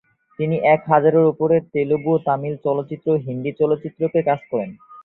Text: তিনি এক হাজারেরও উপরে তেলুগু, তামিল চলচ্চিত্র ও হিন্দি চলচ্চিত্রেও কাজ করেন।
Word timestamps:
তিনি 0.39 0.55
এক 0.73 0.81
হাজারেরও 0.91 1.29
উপরে 1.33 1.55
তেলুগু, 1.73 2.13
তামিল 2.27 2.55
চলচ্চিত্র 2.65 3.07
ও 3.13 3.21
হিন্দি 3.25 3.51
চলচ্চিত্রেও 3.59 4.09
কাজ 4.29 4.39
করেন। 4.51 4.69